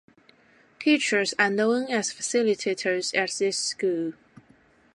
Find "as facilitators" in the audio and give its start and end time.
1.91-3.15